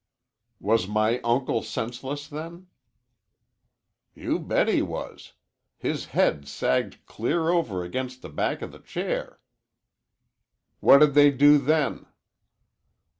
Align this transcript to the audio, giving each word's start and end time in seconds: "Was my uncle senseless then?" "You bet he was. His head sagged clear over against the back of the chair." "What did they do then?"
"Was 0.59 0.87
my 0.87 1.19
uncle 1.19 1.61
senseless 1.61 2.27
then?" 2.27 2.65
"You 4.15 4.39
bet 4.39 4.67
he 4.67 4.81
was. 4.81 5.33
His 5.77 6.05
head 6.05 6.47
sagged 6.47 7.05
clear 7.05 7.49
over 7.49 7.83
against 7.83 8.23
the 8.23 8.29
back 8.29 8.63
of 8.63 8.71
the 8.71 8.79
chair." 8.79 9.39
"What 10.79 11.01
did 11.01 11.13
they 11.13 11.29
do 11.29 11.59
then?" 11.59 12.07